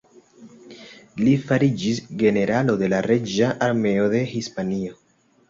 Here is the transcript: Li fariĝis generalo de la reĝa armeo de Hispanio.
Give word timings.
Li 1.19 1.33
fariĝis 1.51 1.99
generalo 2.23 2.75
de 2.81 2.91
la 2.95 3.03
reĝa 3.09 3.53
armeo 3.69 4.09
de 4.17 4.25
Hispanio. 4.35 4.99